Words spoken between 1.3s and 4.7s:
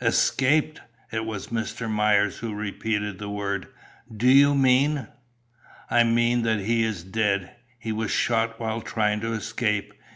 Mr. Myers who repeated the word. "Do you